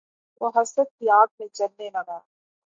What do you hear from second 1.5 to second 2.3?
جلنے لگا